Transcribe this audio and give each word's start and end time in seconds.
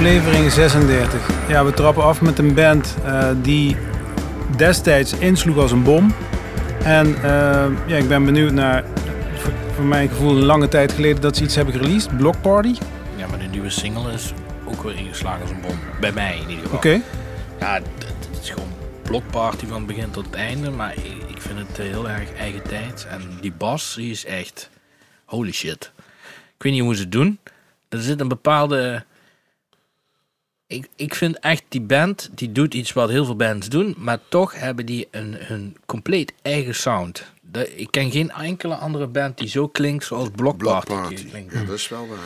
aflevering 0.00 0.50
36. 0.52 1.48
Ja, 1.48 1.64
we 1.64 1.72
trappen 1.72 2.02
af 2.02 2.20
met 2.20 2.38
een 2.38 2.54
band 2.54 2.96
eh, 3.04 3.30
die 3.42 3.76
destijds 4.56 5.12
insloeg 5.12 5.56
als 5.56 5.72
een 5.72 5.82
bom. 5.82 6.14
En 6.84 7.14
eh, 7.14 7.66
ja, 7.86 7.96
ik 7.96 8.08
ben 8.08 8.24
benieuwd 8.24 8.52
naar, 8.52 8.84
voor, 9.34 9.52
voor 9.74 9.84
mijn 9.84 10.08
gevoel, 10.08 10.36
een 10.36 10.44
lange 10.44 10.68
tijd 10.68 10.92
geleden 10.92 11.20
dat 11.20 11.36
ze 11.36 11.42
iets 11.42 11.54
hebben 11.54 11.74
released. 11.74 12.16
Block 12.16 12.40
Party. 12.40 12.74
Ja, 13.16 13.26
maar 13.26 13.38
de 13.38 13.44
nieuwe 13.44 13.70
single 13.70 14.12
is 14.12 14.32
ook 14.64 14.82
weer 14.82 14.96
ingeslagen 14.96 15.40
als 15.40 15.50
een 15.50 15.60
bom. 15.60 15.78
Bij 16.00 16.12
mij 16.12 16.34
in 16.34 16.48
ieder 16.48 16.62
geval. 16.64 16.76
Oké. 16.76 17.00
Ja, 17.58 17.74
het 17.74 18.28
is 18.42 18.50
gewoon 18.50 18.72
blokparty 19.02 19.66
van 19.66 19.76
het 19.76 19.86
begin 19.86 20.10
tot 20.10 20.26
het 20.26 20.34
einde. 20.34 20.70
Maar 20.70 20.94
ik, 21.28 21.40
vind 21.40 21.58
het 21.58 21.76
heel 21.76 22.08
erg 22.08 22.32
eigen 22.34 22.62
tijd. 22.62 23.06
En 23.10 23.20
die 23.40 23.52
bas, 23.52 23.94
die 23.94 24.10
is 24.10 24.24
echt 24.24 24.70
holy 25.24 25.52
shit. 25.52 25.92
Ik 26.56 26.62
weet 26.62 26.72
niet 26.72 26.82
hoe 26.82 26.94
ze 26.94 27.02
het 27.02 27.12
doen. 27.12 27.38
Er 27.88 28.02
zit 28.02 28.20
een 28.20 28.28
bepaalde... 28.28 29.04
Ik, 30.70 30.88
ik 30.96 31.14
vind 31.14 31.38
echt 31.38 31.62
die 31.68 31.80
band, 31.80 32.30
die 32.34 32.52
doet 32.52 32.74
iets 32.74 32.92
wat 32.92 33.08
heel 33.08 33.24
veel 33.24 33.36
bands 33.36 33.68
doen. 33.68 33.94
Maar 33.98 34.18
toch 34.28 34.54
hebben 34.54 34.86
die 34.86 35.08
een, 35.10 35.52
een 35.52 35.76
compleet 35.86 36.32
eigen 36.42 36.74
sound. 36.74 37.24
De- 37.40 37.76
ik 37.76 37.90
ken 37.90 38.10
geen 38.10 38.30
enkele 38.30 38.74
andere 38.74 39.06
band 39.06 39.38
die 39.38 39.48
zo 39.48 39.68
klinkt 39.68 40.04
zoals 40.04 40.28
Block 40.34 40.56
Block 40.56 40.84
Party. 40.84 41.28
Klinkt. 41.28 41.52
Ja, 41.52 41.64
dat 41.64 41.76
is 41.76 41.88
wel 41.88 42.06
waar. 42.08 42.18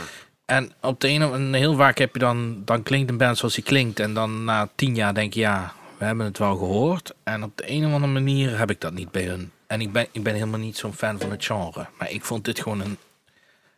En 0.44 0.72
op 0.80 1.00
de 1.00 1.08
ene 1.08 1.32
en 1.32 1.54
heel 1.54 1.74
vaak 1.74 1.98
heb 1.98 2.12
je 2.12 2.18
dan, 2.18 2.62
dan 2.64 2.82
klinkt 2.82 3.10
een 3.10 3.16
band 3.16 3.38
zoals 3.38 3.54
die 3.54 3.64
klinkt. 3.64 4.00
En 4.00 4.14
dan 4.14 4.44
na 4.44 4.68
tien 4.74 4.94
jaar 4.94 5.14
denk 5.14 5.34
je, 5.34 5.40
ja, 5.40 5.72
we 5.98 6.04
hebben 6.04 6.24
het 6.26 6.38
wel 6.38 6.56
gehoord. 6.56 7.14
En 7.22 7.42
op 7.42 7.56
de 7.56 7.70
een 7.70 7.86
of 7.86 7.92
andere 7.92 8.12
manier 8.12 8.58
heb 8.58 8.70
ik 8.70 8.80
dat 8.80 8.92
niet 8.92 9.10
bij 9.10 9.24
hun. 9.24 9.50
En 9.66 9.80
ik 9.80 9.92
ben, 9.92 10.06
ik 10.12 10.22
ben 10.22 10.34
helemaal 10.34 10.60
niet 10.60 10.76
zo'n 10.76 10.94
fan 10.94 11.20
van 11.20 11.30
het 11.30 11.44
genre. 11.44 11.86
Maar 11.98 12.10
ik 12.10 12.24
vond 12.24 12.44
dit 12.44 12.60
gewoon 12.60 12.80
een 12.80 12.98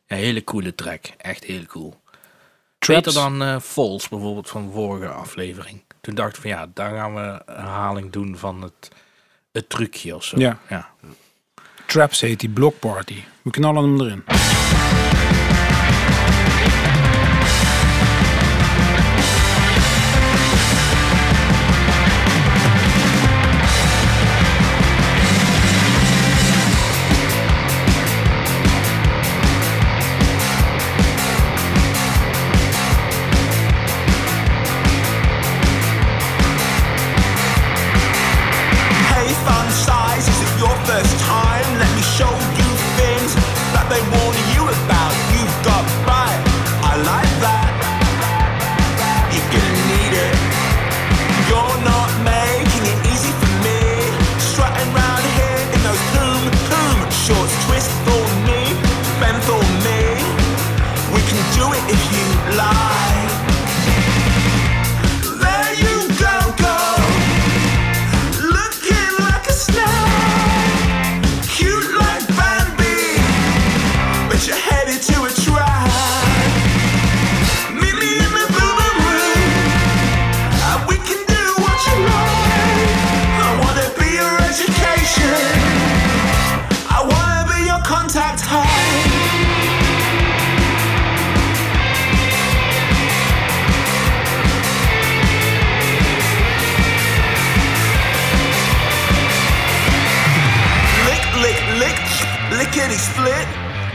ja, 0.06 0.16
hele 0.16 0.44
coole 0.44 0.74
track. 0.74 1.06
Echt 1.16 1.44
heel 1.44 1.64
cool. 1.66 2.00
Traps. 2.78 3.04
Beter 3.04 3.12
dan 3.12 3.60
Falls 3.60 4.08
bijvoorbeeld 4.08 4.48
van 4.48 4.66
de 4.66 4.72
vorige 4.72 5.08
aflevering. 5.08 5.82
Toen 6.00 6.14
dacht 6.14 6.36
ik 6.36 6.40
van 6.40 6.50
ja, 6.50 6.66
daar 6.74 6.96
gaan 6.96 7.14
we 7.14 7.20
een 7.20 7.54
herhaling 7.54 8.12
doen 8.12 8.36
van 8.36 8.62
het, 8.62 8.88
het 9.52 9.68
trucje 9.68 10.14
of 10.14 10.24
zo. 10.24 10.38
Ja. 10.38 10.58
ja. 10.68 10.90
Traps 11.86 12.20
heet 12.20 12.40
die 12.40 12.48
Block 12.48 12.78
Party. 12.78 13.22
We 13.42 13.50
knallen 13.50 13.82
hem 13.82 14.00
erin. 14.00 14.24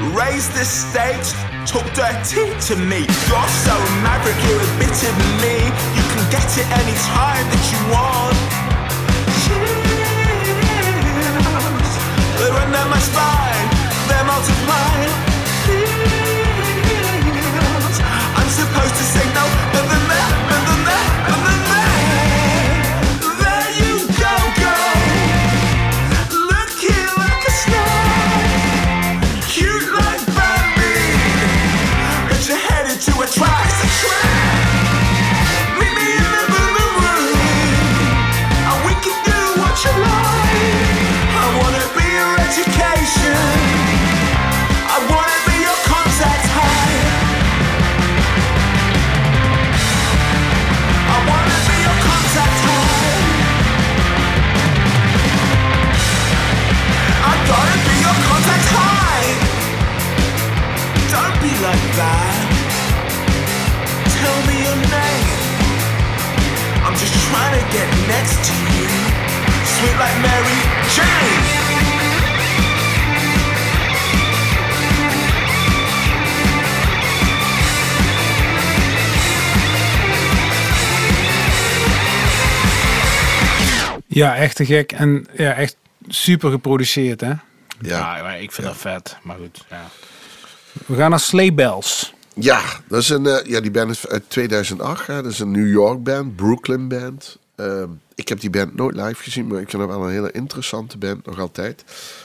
Split. 0.01 0.15
Raise 0.15 0.49
the 0.49 0.65
stage, 0.65 1.33
talk 1.65 1.85
dirty 1.93 2.49
to 2.67 2.75
me. 2.75 3.05
You're 3.27 3.49
so 3.65 3.75
maverick, 4.03 4.37
you're 4.47 4.61
a 4.61 4.71
bit 4.79 5.03
of 5.03 5.15
me. 5.41 5.71
You 5.95 6.03
can 6.13 6.23
get 6.31 6.57
it 6.57 6.67
anytime 6.71 7.45
that 7.49 7.63
you 7.71 7.79
want. 7.91 8.37
Chills, 9.45 9.91
They're 12.37 12.53
under 12.53 12.85
my 12.89 12.99
spine, 12.99 13.69
they're 14.07 14.25
multiplying. 14.25 15.13
Feels, 15.65 16.01
I'm 18.35 18.49
supposed 18.49 18.95
to 18.95 19.03
say 19.03 19.25
no, 19.33 19.45
Tell 64.17 64.39
me 64.47 64.55
your 64.65 64.77
name. 64.97 65.27
I'm 66.85 66.95
just 67.03 67.13
trying 67.27 67.53
to 67.59 67.65
get 67.75 67.87
next 68.13 68.37
to 68.47 68.53
you. 68.75 68.87
Sweet 69.73 69.97
like 70.03 70.17
Mary 70.25 70.59
Jane. 70.95 71.69
Ja, 84.13 84.35
echt 84.35 84.55
te 84.55 84.65
gek. 84.65 84.91
En 84.91 85.27
ja, 85.33 85.53
echt 85.53 85.75
super 86.07 86.51
geproduceerd, 86.51 87.21
hè? 87.21 87.27
Ja. 87.27 87.37
Ja, 87.81 88.23
maar 88.23 88.41
ik 88.41 88.51
vind 88.51 88.67
dat 88.67 88.77
vet. 88.77 89.17
Maar 89.23 89.37
goed, 89.37 89.65
ja. 89.69 89.89
We 90.85 90.95
gaan 90.95 91.09
naar 91.09 91.19
Sleigh 91.19 91.55
Bells. 91.55 92.13
Ja, 92.33 92.61
dat 92.87 93.01
is 93.01 93.09
een, 93.09 93.27
eh, 93.27 93.45
ja, 93.45 93.59
die 93.59 93.71
band 93.71 93.91
is 93.91 94.07
uit 94.07 94.29
2008. 94.29 95.07
Hè. 95.07 95.21
Dat 95.21 95.31
is 95.31 95.39
een 95.39 95.51
New 95.51 95.71
York 95.71 96.03
band, 96.03 96.35
Brooklyn 96.35 96.87
band. 96.87 97.37
Ehm, 97.55 97.89
ik 98.15 98.27
heb 98.27 98.39
die 98.39 98.49
band 98.49 98.75
nooit 98.75 98.95
live 98.95 99.23
gezien, 99.23 99.47
maar 99.47 99.61
ik 99.61 99.69
vind 99.69 99.81
het 99.81 99.91
wel 99.91 100.03
een 100.03 100.11
hele 100.11 100.31
interessante 100.31 100.97
band, 100.97 101.25
nog 101.25 101.39
altijd. 101.39 101.83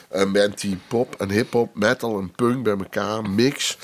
Een 0.08 0.32
band 0.32 0.60
die 0.60 0.78
pop 0.88 1.14
en 1.14 1.30
hip-hop, 1.30 1.74
metal 1.74 2.18
en 2.18 2.30
punk 2.30 2.62
bij 2.62 2.76
elkaar 2.76 3.30
mix. 3.30 3.78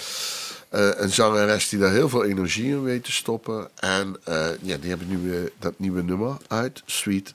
Eh, 0.72 0.88
een 0.94 1.10
zangeres 1.10 1.68
die 1.68 1.78
daar 1.78 1.92
heel 1.92 2.08
veel 2.08 2.24
energie 2.24 2.68
in 2.68 2.82
weet 2.82 3.04
te 3.04 3.12
stoppen. 3.12 3.70
En 3.74 4.16
eh, 4.24 4.48
ja, 4.60 4.76
die 4.76 4.88
hebben 4.88 5.08
nu 5.08 5.36
eh, 5.36 5.50
dat 5.58 5.78
nieuwe 5.78 6.02
nummer 6.02 6.36
uit, 6.48 6.82
Sweet 6.86 7.34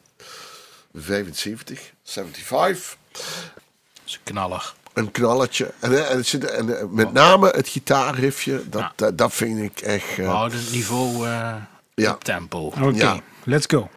75, 0.94 1.92
75. 2.04 2.98
Dat 3.14 4.04
is 4.06 4.14
een 4.14 4.20
knaller. 4.24 4.74
Een 4.98 5.12
knalletje. 5.12 5.72
En, 5.80 6.08
en, 6.10 6.18
het 6.18 6.28
zit, 6.28 6.46
en 6.46 6.80
eh, 6.80 6.86
met 6.90 7.14
name 7.14 7.50
het 7.50 7.68
gitaarriffje, 7.68 8.62
dat, 8.70 8.82
Ja. 8.82 8.92
dat, 8.96 9.18
dat 9.18 9.34
vind 9.34 9.60
ik 9.62 9.80
echt... 9.80 10.16
We 10.16 10.24
eh, 10.24 10.34
houden 10.34 10.60
het 10.60 10.72
niveau 10.72 11.28
eh, 11.28 11.56
Ja. 11.96 12.12
op 12.12 12.24
tempo. 12.24 12.60
Oké, 12.82 12.90
Ja. 12.94 13.20
let's 13.44 13.66
go. 13.70 13.90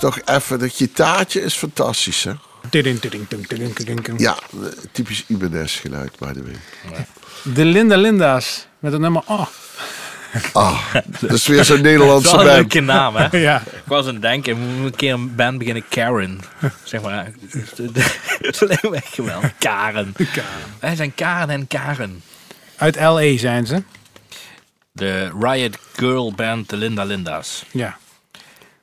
Jongens, 0.00 0.24
toch 0.24 0.36
even, 0.36 0.58
dat 0.58 0.72
gitaartje 0.72 1.40
is 1.40 1.54
fantastisch, 1.54 2.24
hè? 2.24 2.32
Ja, 4.18 4.36
typisch 4.92 5.24
Ibanez 5.26 5.80
geluid, 5.80 6.18
by 6.18 6.32
the 6.32 6.42
way. 6.42 7.06
De 7.54 7.64
Linda 7.64 7.96
Linda's. 7.96 8.66
Met 8.78 8.92
het 8.92 9.00
nummer 9.00 9.22
Oh. 9.26 9.46
Ah, 10.52 10.94
dat 11.20 11.32
is 11.32 11.46
weer 11.46 11.64
zo'n 11.64 11.80
Nederlandse 11.80 12.30
Dat 12.30 12.40
is 12.40 12.46
een 12.46 12.54
band. 12.56 12.72
leuke 12.74 12.80
naam, 12.80 13.16
hè? 13.16 13.38
Ja. 13.48 13.60
Ik 13.60 13.82
was 13.84 14.06
aan 14.06 14.12
het 14.12 14.22
denken, 14.22 14.54
we 14.54 14.60
moeten 14.60 14.84
een 14.84 14.96
keer 14.96 15.12
een 15.12 15.34
band 15.34 15.58
beginnen, 15.58 15.84
Karen. 15.88 16.40
Zeg 16.84 17.02
maar, 17.02 17.30
dat 18.40 18.60
lijkt 18.60 18.82
me 18.82 18.96
echt 18.96 19.14
geweldig. 19.14 19.52
Karen. 19.58 20.14
Wij 20.80 20.96
zijn 20.96 21.14
Karen 21.14 21.48
en 21.48 21.66
Karen. 21.66 22.22
Uit 22.76 22.96
L.A. 22.96 23.38
zijn 23.38 23.66
ze. 23.66 23.82
De 24.92 25.30
Riot 25.40 25.78
Girl 25.96 26.32
Band, 26.34 26.68
de 26.68 26.76
Linda 26.76 27.04
Linda's. 27.04 27.64
Ja. 27.70 27.96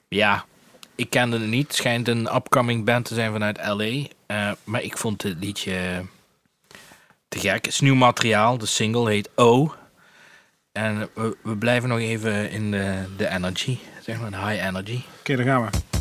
Ja, 0.07 0.45
ik 0.95 1.09
kende 1.09 1.39
het 1.39 1.49
niet. 1.49 1.67
Het 1.67 1.75
schijnt 1.75 2.07
een 2.07 2.35
upcoming 2.35 2.85
band 2.85 3.05
te 3.05 3.13
zijn 3.13 3.31
vanuit 3.31 3.57
L.A. 3.57 4.07
Eh, 4.25 4.51
maar 4.63 4.81
ik 4.81 4.97
vond 4.97 5.21
het 5.23 5.37
liedje 5.39 6.05
te 7.27 7.39
gek. 7.39 7.65
Het 7.65 7.67
is 7.67 7.79
nieuw 7.79 7.95
materiaal. 7.95 8.57
De 8.57 8.65
single 8.65 9.09
heet 9.09 9.29
O. 9.35 9.73
En 10.71 11.09
we, 11.13 11.37
we 11.43 11.57
blijven 11.57 11.89
nog 11.89 11.99
even 11.99 12.51
in 12.51 12.71
de, 12.71 13.03
de 13.17 13.29
energy. 13.29 13.77
Zeg 14.01 14.19
maar, 14.19 14.31
de 14.31 14.37
high 14.37 14.65
energy. 14.65 15.01
Oké, 15.19 15.35
daar 15.35 15.45
gaan 15.45 15.61
we. 15.61 15.92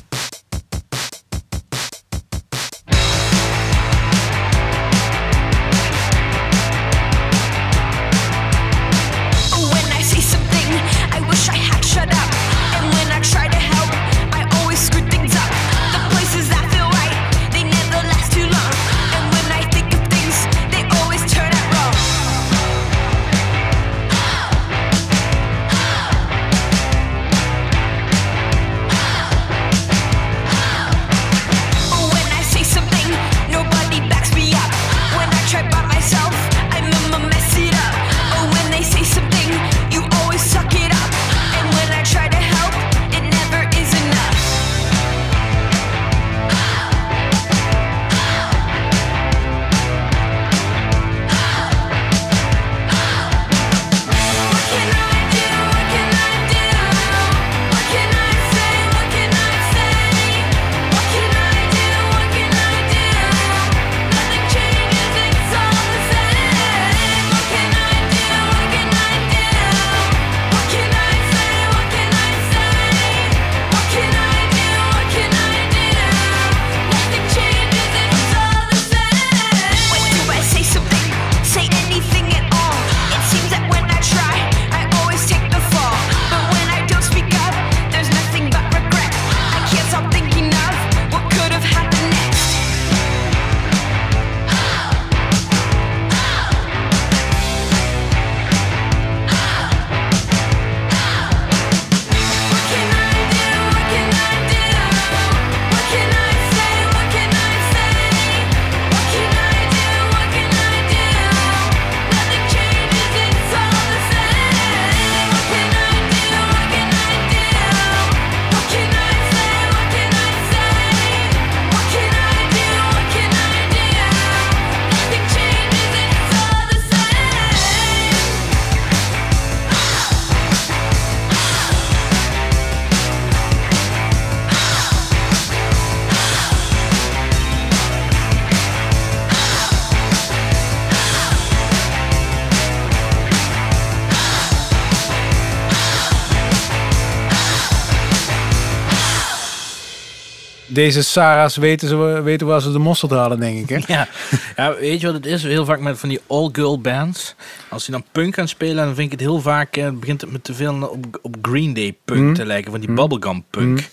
Deze 150.82 151.02
Sarah's 151.02 151.56
weten, 151.56 151.88
ze, 151.88 152.22
weten 152.22 152.46
waar 152.46 152.60
ze 152.60 152.72
de 152.72 152.78
mosterd 152.78 153.12
halen, 153.12 153.40
denk 153.40 153.58
ik. 153.58 153.68
Hè? 153.68 153.78
Ja. 153.94 154.08
ja, 154.56 154.74
weet 154.76 155.00
je 155.00 155.06
wat 155.06 155.14
het 155.14 155.26
is? 155.26 155.42
Heel 155.42 155.64
vaak 155.64 155.80
met 155.80 155.98
van 155.98 156.08
die 156.08 156.20
all-girl 156.26 156.80
bands. 156.80 157.34
Als 157.68 157.84
die 157.84 157.94
dan 157.94 158.04
punk 158.12 158.34
gaan 158.34 158.48
spelen, 158.48 158.76
dan 158.76 158.94
vind 158.94 158.98
ik 158.98 159.10
het 159.10 159.20
heel 159.20 159.40
vaak... 159.40 159.76
eh, 159.76 159.90
begint 159.90 160.20
het 160.20 160.32
met 160.32 160.44
te 160.44 160.54
veel 160.54 160.82
op, 160.82 161.18
op 161.22 161.36
Green 161.42 161.74
Day 161.74 161.96
punk 162.04 162.34
te 162.34 162.46
lijken. 162.46 162.70
Van 162.70 162.80
die 162.80 162.92
bubblegum 162.92 163.44
punk. 163.50 163.78
Ik 163.78 163.88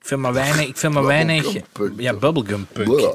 vind 0.00 0.20
maar 0.20 0.32
weinig... 0.32 0.66
Ik 0.66 0.76
vind 0.76 0.92
maar 0.92 1.04
weinig 1.04 1.52
ja, 1.96 2.14
bubblegum 2.14 2.66
punk. 2.72 3.00
Ja, 3.00 3.14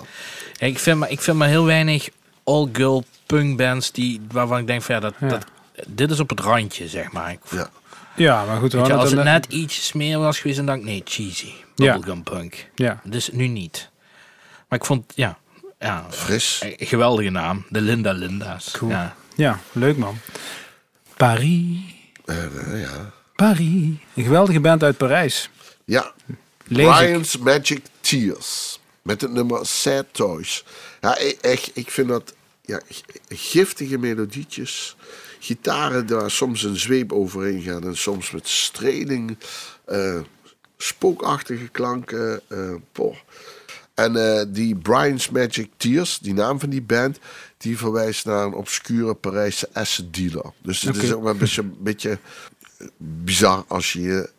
ik, 0.67 0.79
vind 0.79 1.00
maar, 1.00 1.10
ik 1.12 1.21
vind 1.21 1.38
maar 1.38 1.48
heel 1.48 1.65
weinig 1.65 2.10
all-girl 2.43 3.03
punk 3.25 3.57
bands 3.57 3.91
die, 3.91 4.21
waarvan 4.31 4.60
ik 4.60 4.67
denk 4.67 4.81
van 4.81 4.95
ja, 4.95 5.01
dat, 5.01 5.13
Ja. 5.19 5.27
dat, 5.27 5.45
dit 5.88 6.12
is 6.12 6.19
op 6.19 6.29
het 6.29 6.39
randje, 6.39 6.88
zeg 6.88 7.12
maar. 7.12 7.31
Ik, 7.31 7.39
Ja. 7.51 7.69
Ja, 8.15 8.45
maar 8.45 8.57
goed. 8.57 8.71
je, 8.71 8.93
als 8.93 9.12
het 9.12 9.24
net 9.24 9.45
iets 9.45 9.93
meer 9.93 10.19
was 10.19 10.39
geweest, 10.39 10.57
dan 10.57 10.65
dacht 10.65 10.79
ik 10.79 10.86
nee, 10.86 11.01
cheesy. 11.05 11.51
Ja. 11.84 11.94
Bubblegum 11.94 12.24
punk. 12.24 12.70
Ja. 12.76 13.02
Dus 13.04 13.30
nu 13.32 13.48
niet. 13.48 13.90
Maar 14.70 14.80
ik 14.80 14.86
vond, 14.86 15.12
ja, 15.16 15.38
ja 15.80 16.06
Fris. 16.10 16.62
een 16.78 16.88
geweldige 16.88 17.30
naam. 17.30 17.66
De 17.70 17.82
Linda 17.82 18.12
Linda's. 18.12 18.72
Cool. 18.72 18.92
Ja. 18.92 19.16
ja, 19.36 19.60
leuk 19.72 19.98
man. 19.98 20.18
Paris. 21.18 21.78
Eh, 22.26 22.44
eh, 22.46 22.82
ja. 22.82 23.12
Paris. 23.36 23.94
Een 24.14 24.24
geweldige 24.24 24.60
band 24.60 24.84
uit 24.84 24.98
Parijs. 24.98 25.50
Ja. 25.86 26.12
Lees 26.66 26.88
ik. 26.88 27.06
Brian's 27.06 27.38
Magic 27.38 27.82
Tears. 28.02 28.80
Met 29.02 29.22
het 29.22 29.32
nummer 29.32 29.66
Sad 29.66 30.06
Toys. 30.12 30.64
Ja, 31.02 31.18
e- 31.20 31.36
echt, 31.42 31.72
ik 31.74 31.92
vind 31.92 32.08
dat 32.08 32.34
ja, 32.66 32.82
giftige 33.30 33.98
melodietjes. 33.98 34.96
Gitaren 35.40 36.08
daar 36.08 36.32
soms 36.32 36.64
een 36.64 36.78
zweep 36.78 37.12
overheen 37.14 37.62
gaan. 37.62 37.84
En 37.84 37.98
soms 37.98 38.32
met 38.32 38.48
streling. 38.48 39.38
eh, 39.86 40.20
spookachtige 40.82 41.68
klanken. 41.68 42.42
eh, 42.48 42.74
poh. 42.92 43.16
En 43.94 44.16
eh, 44.16 44.46
die 44.48 44.76
Brian's 44.76 45.30
Magic 45.30 45.70
Tears, 45.78 46.20
die 46.20 46.34
naam 46.34 46.60
van 46.60 46.70
die 46.70 46.82
band, 46.82 47.20
die 47.58 47.78
verwijst 47.78 48.26
naar 48.26 48.46
een 48.46 48.54
obscure 48.54 49.14
Parijse 49.14 49.70
asset 49.74 50.14
dealer. 50.14 50.54
Dus 50.62 50.82
het 50.82 50.96
is 50.96 51.14
ook 51.14 51.24
wel 51.24 51.32
een 51.32 51.38
beetje, 51.38 51.62
een 51.62 51.78
beetje 51.80 52.20
eh, 52.78 52.88
bizar 52.98 53.64
als 53.68 53.94
je 53.94 54.02
je 54.02 54.30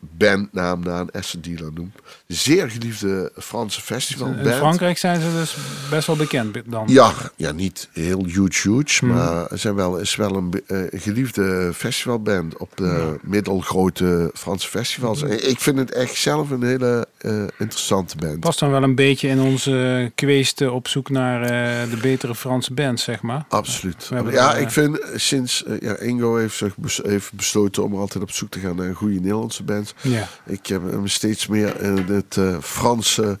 bandnaam 0.00 0.80
naar 0.80 1.00
een 1.00 1.10
asset 1.10 1.44
dealer 1.44 1.72
noemt. 1.72 1.94
Zeer 2.26 2.70
geliefde 2.70 3.32
Franse 3.36 3.80
festivalband. 3.80 4.46
In 4.46 4.52
Frankrijk 4.52 4.98
zijn 4.98 5.20
ze 5.20 5.32
dus 5.32 5.56
best 5.90 6.06
wel 6.06 6.16
bekend 6.16 6.56
dan. 6.66 6.84
Ja, 6.88 7.12
ja, 7.36 7.52
niet 7.52 7.88
heel 7.92 8.24
huge, 8.24 8.68
huge, 8.70 9.04
Hmm. 9.04 9.14
maar 9.14 9.48
zijn 9.52 9.74
wel, 9.74 9.98
is 9.98 10.16
wel 10.16 10.36
een 10.36 10.62
eh, 10.66 11.00
geliefde 11.00 11.70
festivalband 11.74 12.56
op 12.58 12.72
de 12.76 13.18
middelgrote 13.22 14.30
Franse 14.34 14.68
festivals. 14.68 15.20
Hmm. 15.20 15.30
Ik 15.30 15.60
vind 15.60 15.78
het 15.78 15.90
echt 15.92 16.14
zelf 16.14 16.50
een 16.50 16.62
hele 16.62 17.06
eh, 17.18 17.32
interessante 17.58 18.16
band. 18.16 18.40
Past 18.40 18.58
dan 18.58 18.70
wel 18.70 18.82
een 18.82 18.94
beetje 18.94 19.28
in 19.28 19.40
onze 19.40 20.10
kweesten 20.14 20.72
op 20.72 20.88
zoek 20.88 21.10
naar 21.10 21.42
eh, 21.42 21.90
de 21.90 21.96
betere 22.02 22.34
Franse 22.34 22.72
bands, 22.74 23.02
zeg 23.04 23.22
maar. 23.22 23.44
Absoluut. 23.48 24.10
Ja, 24.30 24.54
eh, 24.54 24.60
ik 24.60 24.70
vind 24.70 24.98
eh, 25.00 25.08
sinds 25.16 25.64
eh, 25.64 25.80
ja, 25.80 25.96
Ingo 25.98 26.36
heeft, 26.36 26.56
zich 26.56 26.76
bes- 26.76 27.00
heeft 27.02 27.32
besloten 27.32 27.84
om 27.84 27.94
altijd 27.94 28.24
op 28.24 28.30
zoek 28.30 28.50
te 28.50 28.58
gaan 28.58 28.76
naar 28.76 28.94
goede 28.94 29.14
Nederlandse 29.20 29.62
bands. 29.62 29.94
Ja. 30.00 30.28
Ik 30.46 30.66
heb 30.66 30.90
hem 30.90 31.06
steeds 31.08 31.46
meer 31.46 31.80
in 31.80 32.04
het 32.16 32.36
eh, 32.36 32.56
Franse 32.60 33.38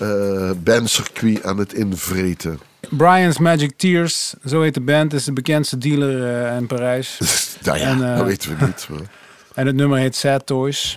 eh 0.00 0.50
bandcircuit 0.62 1.44
aan 1.44 1.58
het 1.58 1.72
invreten. 1.72 2.58
Brian's 2.90 3.38
Magic 3.38 3.72
Tears, 3.76 4.34
zo 4.44 4.62
heet 4.62 4.74
de 4.74 4.80
band, 4.80 5.12
is 5.12 5.24
de 5.24 5.32
bekendste 5.32 5.78
dealer 5.78 6.46
eh, 6.46 6.56
in 6.56 6.66
Parijs. 6.66 7.18
nou 7.62 7.78
ja, 7.78 7.84
En, 7.84 8.16
dat 8.16 8.26
weten 8.26 8.58
we 8.58 8.66
niet. 8.66 8.86
Maar. 8.90 9.00
En 9.54 9.66
het 9.66 9.76
nummer 9.76 9.98
heet 9.98 10.16
Sad 10.16 10.46
Toys. 10.46 10.96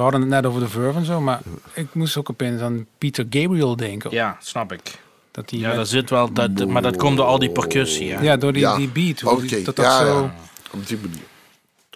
Hadden 0.00 0.20
het 0.20 0.30
net 0.30 0.46
over 0.46 0.60
de 0.60 0.68
Verve 0.68 0.98
en 0.98 1.04
zo, 1.04 1.20
maar 1.20 1.40
ik 1.74 1.86
moest 1.92 2.16
ook 2.16 2.30
opeens 2.30 2.60
aan 2.60 2.86
Peter 2.98 3.26
Gabriel 3.30 3.76
denken. 3.76 4.10
Ja, 4.10 4.36
snap 4.40 4.72
ik. 4.72 4.80
Dat 5.30 5.48
die 5.48 5.60
Ja, 5.60 5.66
met- 5.66 5.76
daar 5.76 5.86
zit 5.86 6.10
wel, 6.10 6.32
dat, 6.32 6.66
maar 6.66 6.82
dat 6.82 6.96
komt 6.96 7.16
door 7.16 7.26
al 7.26 7.38
die 7.38 7.50
percussie. 7.50 8.06
Ja. 8.06 8.22
ja, 8.22 8.36
door 8.36 8.52
die, 8.52 8.62
Ja. 8.62 8.76
die 8.76 8.88
beat. 8.88 9.24
Oké, 9.24 9.62
dat 9.62 9.76
dat 9.76 9.84
ja, 9.84 9.98
zo... 9.98 10.20
ja. 10.22 10.34
Op 10.70 10.86
die 10.86 10.98
manier. 11.02 11.18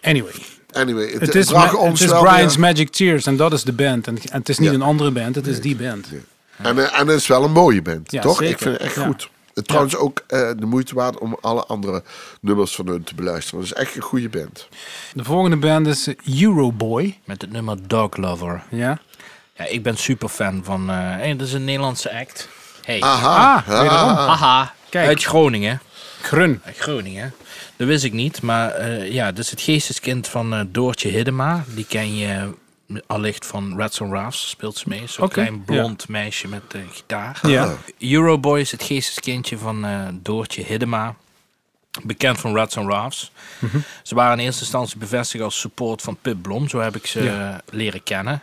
Anyway, 0.01 0.31
Anyway, 0.71 1.11
het, 1.11 1.21
het 1.21 1.35
is, 1.35 1.51
ons 1.53 1.99
het 1.99 2.11
is 2.11 2.19
Brian's 2.19 2.57
Magic 2.57 2.89
Tears 2.89 3.25
en 3.25 3.35
dat 3.37 3.53
is 3.53 3.63
de 3.63 3.73
band. 3.73 4.07
En, 4.07 4.17
en 4.17 4.39
het 4.39 4.49
is 4.49 4.57
niet 4.59 4.69
Ja. 4.69 4.75
een 4.75 4.81
andere 4.81 5.11
band, 5.11 5.35
het 5.35 5.47
is 5.47 5.61
die 5.61 5.75
band. 5.75 6.07
En, 6.57 6.77
eh, 6.79 6.99
en 6.99 7.07
het 7.07 7.17
is 7.19 7.27
wel 7.27 7.43
een 7.43 7.51
mooie 7.51 7.81
band, 7.81 8.11
Ja, 8.11 8.21
toch? 8.21 8.37
zeker. 8.37 8.51
Ik 8.53 8.59
vind 8.59 8.73
het 8.77 8.81
echt 8.83 8.95
Ja. 8.95 9.05
goed. 9.05 9.29
Het, 9.55 9.67
trouwens 9.67 9.95
ook 9.95 10.23
eh, 10.27 10.49
de 10.57 10.65
moeite 10.65 10.95
waard 10.95 11.17
om 11.17 11.37
alle 11.41 11.65
andere 11.65 12.03
nummers 12.41 12.75
van 12.75 12.87
hun 12.87 13.03
te 13.03 13.15
beluisteren. 13.15 13.59
Het 13.59 13.71
is 13.71 13.77
echt 13.77 13.95
een 13.95 14.01
goede 14.01 14.29
band. 14.29 14.67
De 15.13 15.23
volgende 15.23 15.57
band 15.57 15.87
is 15.87 16.07
eh, 16.07 16.41
Euroboy. 16.41 17.19
Met 17.25 17.41
het 17.41 17.51
nummer 17.51 17.87
Dog 17.87 18.17
Lover. 18.17 18.63
Ja. 18.69 18.99
Ja, 19.57 19.65
ik 19.65 19.83
ben 19.83 19.97
super 19.97 20.29
fan 20.29 20.61
van. 20.63 20.89
eh 20.89 20.95
hey, 20.97 21.35
dat 21.35 21.47
is 21.47 21.53
een 21.53 21.63
Nederlandse 21.65 22.13
act. 22.19 22.49
Hey. 22.85 23.01
Aha. 23.01 23.55
Ah, 23.55 23.67
wederom. 23.67 24.09
Aha. 24.09 24.73
Kijk. 24.89 25.07
Uit 25.07 25.23
Groningen. 25.23 25.79
Grun. 26.21 26.61
Uit 26.65 26.77
Groningen. 26.77 27.33
Dat 27.77 27.87
wist 27.87 28.03
ik 28.03 28.13
niet. 28.13 28.41
Maar 28.41 28.71
eh, 28.71 29.11
ja, 29.11 29.31
dat 29.31 29.43
is 29.43 29.49
het 29.51 29.61
geesteskind 29.61 30.27
van 30.27 30.53
eh, 30.53 30.59
Doortje 30.67 31.09
Hiddema. 31.09 31.63
Die 31.67 31.85
ken 31.85 32.15
je 32.15 32.27
eh, 32.33 32.43
allicht 33.07 33.45
van 33.45 33.77
Rats 33.77 34.01
and 34.01 34.11
Rafts. 34.11 34.49
Speelt 34.49 34.77
ze 34.77 34.89
mee. 34.89 35.07
Zo'n 35.07 35.29
klein 35.29 35.63
blond 35.63 36.07
meisje 36.07 36.47
met 36.47 36.73
eh, 36.73 36.81
gitaar. 36.91 37.39
Ja. 37.47 37.75
Euroboy 37.99 38.59
is 38.59 38.71
het 38.71 38.83
geesteskindje 38.83 39.57
van 39.57 39.85
eh, 39.85 40.07
Doortje 40.13 40.63
Hiddema. 40.63 41.15
Bekend 42.03 42.39
van 42.39 42.55
Rats 42.55 42.77
and 42.77 42.89
Rafts. 42.89 43.31
Mhm. 43.59 43.77
Ze 44.03 44.15
waren 44.15 44.39
in 44.39 44.45
eerste 44.45 44.61
instantie 44.61 44.97
bevestigd 44.97 45.43
als 45.43 45.59
support 45.59 46.01
van 46.01 46.17
Pip 46.21 46.41
Blom. 46.41 46.69
Zo 46.69 46.79
heb 46.79 46.95
ik 46.95 47.05
ze 47.07 47.23
Ja. 47.23 47.61
leren 47.71 48.03
kennen. 48.03 48.41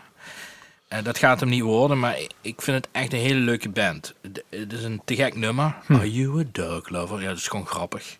Eh, 0.88 1.02
dat 1.04 1.18
gaat 1.18 1.40
hem 1.40 1.48
niet 1.48 1.62
worden, 1.62 1.98
maar 1.98 2.18
ik- 2.40 2.62
vind 2.62 2.76
het 2.76 2.88
echt 2.92 3.12
een 3.12 3.18
hele 3.18 3.38
leuke 3.40 3.68
band. 3.68 4.14
D- 4.32 4.42
Het 4.50 4.72
is 4.72 4.82
een 4.84 5.00
te 5.04 5.14
gek 5.14 5.36
nummer. 5.36 5.74
Hm. 5.86 5.92
Are 5.94 6.12
you 6.12 6.40
a 6.40 6.44
dog 6.52 6.88
lover? 6.88 7.20
Ja, 7.20 7.28
dat 7.28 7.36
is 7.36 7.48
gewoon 7.48 7.66
grappig. 7.66 8.16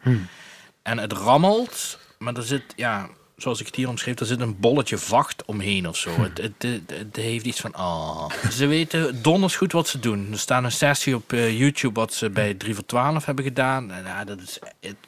En 0.82 0.98
het 0.98 1.12
rammelt, 1.12 1.98
maar 2.18 2.34
er 2.36 2.42
zit, 2.42 2.62
ja, 2.76 3.08
zoals 3.42 3.60
ik 3.60 3.66
het 3.66 3.76
hier 3.76 3.88
omschreef, 3.88 4.20
er 4.20 4.26
zit 4.26 4.40
een 4.40 4.60
bolletje 4.60 4.98
vacht 4.98 5.44
omheen 5.44 5.88
of 5.88 5.96
zo. 5.96 6.10
Hm. 6.10 6.22
Het, 6.22 6.38
het, 6.38 6.52
het, 6.58 6.92
het 6.98 7.16
heeft 7.16 7.44
iets 7.44 7.60
van, 7.60 7.74
ah. 7.74 8.30
Ze 8.50 8.66
weten 8.66 9.22
donders 9.22 9.56
goed 9.56 9.72
wat 9.72 9.88
ze 9.88 9.98
doen. 9.98 10.28
Er 10.32 10.38
staat 10.38 10.64
een 10.64 10.72
sessie 10.72 11.14
op 11.14 11.32
eh, 11.32 11.58
YouTube 11.58 12.00
wat 12.00 12.14
ze 12.14 12.30
bij 12.30 12.54
3 12.54 12.74
voor 12.74 12.86
12 12.86 13.24
hebben 13.24 13.44
gedaan. 13.44 13.90
En 13.90 14.04
ja, 14.04 14.24
dat 14.24 14.40
is, 14.40 14.58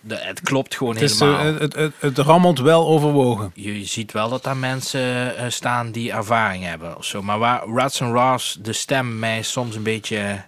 het, 0.07 0.41
klopt 0.41 0.77
gewoon 0.77 0.95
Het, 0.95 1.03
is, 1.03 1.21
eh, 1.21 1.39
helemaal. 1.39 1.61
het, 1.61 1.75
het, 1.75 1.93
het 1.99 2.19
rammelt 2.19 2.59
wel 2.59 2.87
overwogen. 2.87 3.51
je, 3.55 3.79
je 3.79 3.85
ziet 3.85 4.13
wel 4.13 4.29
dat 4.29 4.43
daar 4.43 4.57
mensen 4.57 5.37
eh, 5.37 5.51
staan 5.51 5.91
die 5.91 6.13
ervaring 6.13 6.65
hebben 6.65 6.97
of 6.97 7.05
zo. 7.05 7.23
Maar 7.23 7.39
waar 7.39 7.67
Rats 7.67 8.03
and 8.03 8.15
Ross 8.15 8.59
de 8.63 8.73
stem 8.73 9.19
mij 9.19 9.43
soms 9.43 9.77
een 9.77 9.83
beetje 9.83 10.45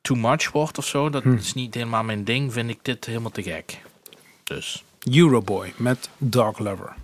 too 0.00 0.16
much 0.16 0.50
wordt 0.50 0.78
of 0.78 0.86
zo, 0.86 1.10
dat 1.10 1.24
is 1.24 1.54
niet 1.54 1.74
helemaal 1.74 2.04
mijn 2.04 2.24
ding, 2.24 2.52
vind 2.52 2.70
ik 2.70 2.78
dit 2.82 3.04
helemaal 3.04 3.30
te 3.30 3.42
gek. 3.42 3.78
Dus. 4.44 4.82
Euroboy 5.02 5.72
met 5.76 6.10
Dog 6.18 6.58
Lover. 6.58 6.94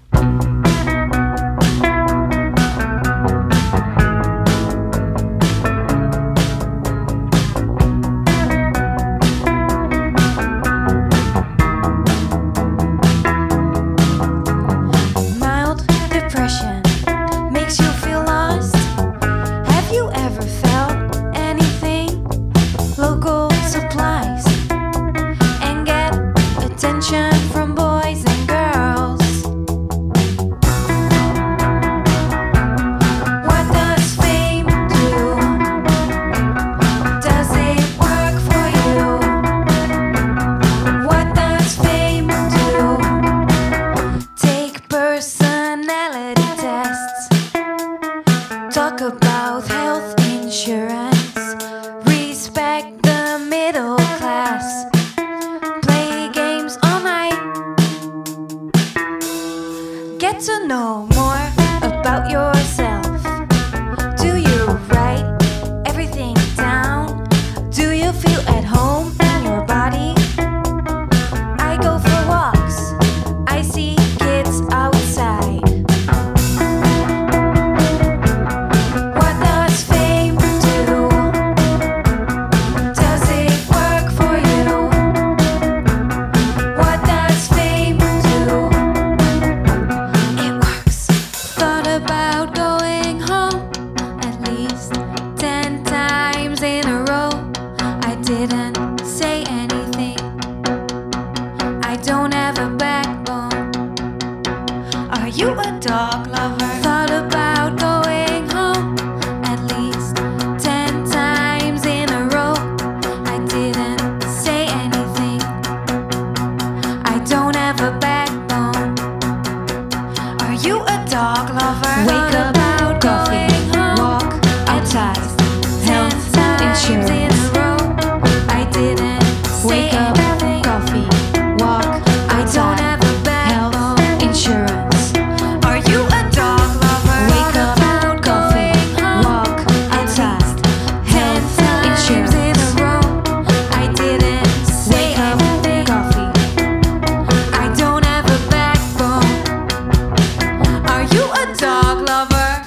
Get 60.34 60.42
to 60.46 60.66
know 60.66 61.06
more 61.14 61.46
about 61.80 62.28
yourself. 62.28 62.63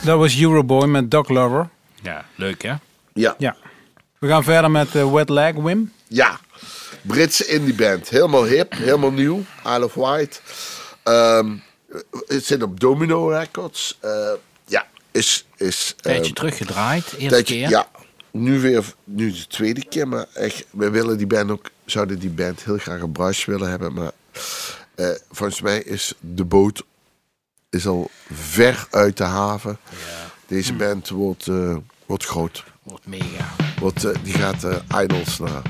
Dat 0.08 0.18
was 0.18 0.40
Euroboy 0.42 0.86
met 0.88 1.12
Dog 1.12 1.30
Lover. 1.30 1.70
Ja, 2.02 2.26
leuk 2.36 2.62
hè? 2.64 2.74
Ja. 3.14 3.36
Ja. 3.38 3.56
We 4.20 4.28
gaan 4.28 4.44
verder 4.44 4.72
met 4.72 4.96
eh, 4.96 5.12
Wet 5.14 5.30
Leg, 5.30 5.54
Wim. 5.54 5.92
Ja, 6.08 6.40
Britse 7.02 7.46
indie 7.46 7.74
band. 7.74 8.10
Helemaal 8.10 8.44
hip, 8.46 8.74
helemaal 8.74 9.12
nieuw. 9.12 9.44
Isle 9.66 9.84
of 9.86 9.94
Wight. 9.94 10.42
Ehm, 11.04 11.56
het 12.28 12.46
zit 12.46 12.64
op 12.64 12.80
Domino 12.80 13.28
Records. 13.30 13.98
Eh, 14.02 14.32
ja, 14.66 14.88
is... 15.12 15.46
is 15.58 15.94
Een 15.96 16.02
tijdje 16.02 16.34
teruggedraaid, 16.34 17.04
eerste 17.06 17.28
tijdje- 17.28 17.54
keer. 17.56 17.70
Ja, 17.70 17.88
nu 18.32 18.60
weer 18.60 18.94
nu 19.04 19.32
de 19.32 19.48
tweede 19.48 19.86
keer. 19.86 20.08
Maar 20.08 20.26
echt, 20.34 20.66
we 20.72 20.90
willen 20.90 21.18
die 21.18 21.28
band 21.28 21.52
ook, 21.52 21.70
zouden 21.86 22.20
die 22.20 22.30
band 22.30 22.64
heel 22.64 22.78
graag 22.78 23.02
een 23.02 23.12
brush 23.12 23.46
willen 23.46 23.70
hebben. 23.70 23.94
Maar 23.94 24.12
eh, 24.96 25.10
volgens 25.32 25.62
mij 25.62 25.80
is 25.80 26.14
de 26.20 26.44
boot 26.46 26.84
is 27.70 27.88
al 27.88 28.10
ver 28.34 28.88
uit 28.92 29.18
de 29.18 29.24
haven. 29.24 29.78
Deze 30.48 30.74
band 30.74 31.10
wordt, 31.10 31.48
eh, 31.48 31.76
wordt 32.06 32.26
groot. 32.26 32.64
Wordt 32.84 33.08
mega. 33.08 33.56
Wordt, 33.80 34.06
eh, 34.06 34.16
die 34.24 34.34
gaat 34.34 34.64
eh, 34.64 35.02
Idols 35.02 35.40
na. 35.40 35.62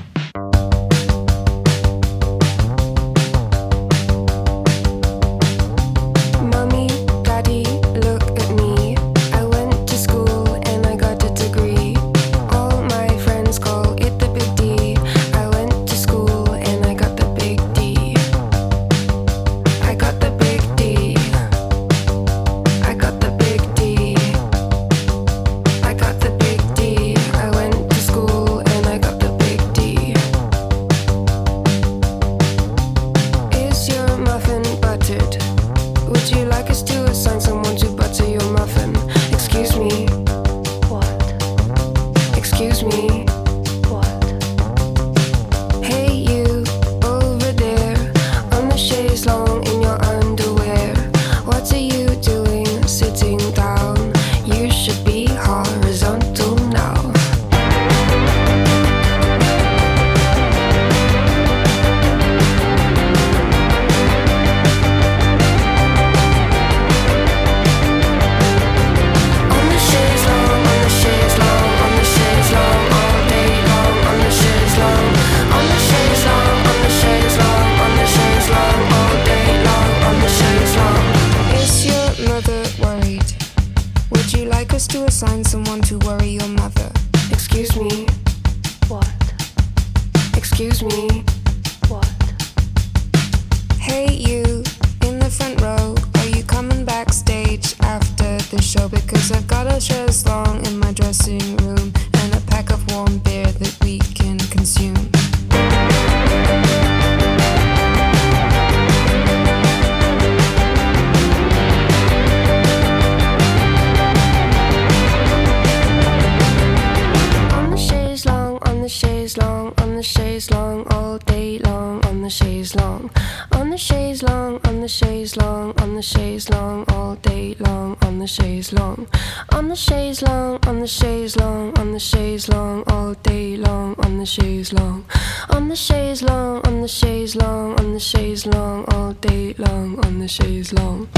On 124.66 124.80
the 124.80 124.88
chaise 124.88 125.36
long, 125.36 125.72
on 125.80 125.94
the 125.94 126.02
chaise 126.02 126.48
long, 126.50 126.84
all 126.88 127.14
day 127.16 127.54
long, 127.58 127.96
on 128.02 128.18
the 128.18 128.26
chaise 128.26 128.72
long. 128.72 129.06
On 129.52 129.68
the 129.68 129.76
chaise 129.76 130.22
long, 130.22 130.58
on 130.66 130.80
the 130.80 130.86
chaise 130.86 131.36
long, 131.36 131.78
on 131.78 131.92
the 131.92 131.98
chaise 131.98 132.48
long, 132.48 132.82
all 132.88 133.14
day 133.14 133.56
long, 133.56 133.94
on 134.04 134.18
the 134.18 134.26
chaise 134.26 134.72
long. 134.72 135.04
On 135.50 135.68
the 135.68 135.76
chaise 135.76 136.22
long, 136.22 136.60
on 136.66 136.80
the 136.80 136.88
chaise 136.88 137.36
long, 137.36 137.78
on 137.78 137.92
the 137.92 138.00
chaise 138.00 138.46
long, 138.46 138.84
all 138.88 139.12
day 139.14 139.54
long, 139.58 140.04
on 140.04 140.18
the 140.18 140.28
chaise 140.28 140.72
long. 140.72 141.08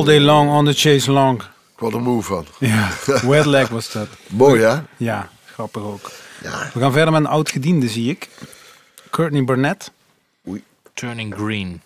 All 0.00 0.06
day 0.06 0.20
long 0.20 0.48
on 0.48 0.64
the 0.64 0.72
chase 0.72 1.10
long. 1.12 1.42
Ik 1.42 1.78
word 1.78 1.94
er 1.94 2.00
moe 2.00 2.22
van. 2.22 2.46
Ja, 2.58 2.90
wet 3.28 3.46
leg 3.46 3.68
was 3.68 3.92
dat. 3.92 4.08
Mooi, 4.28 4.62
hè? 4.62 4.80
Ja, 4.96 5.30
grappig 5.44 5.82
ook. 5.82 6.10
Ja. 6.42 6.70
We 6.74 6.80
gaan 6.80 6.92
verder 6.92 7.12
met 7.12 7.20
een 7.20 7.26
oud 7.26 7.50
gediende, 7.50 7.88
zie 7.88 8.10
ik. 8.10 8.28
Courtney 9.10 9.44
Barnett. 9.44 9.92
Turning 10.94 11.34
Green. 11.34 11.82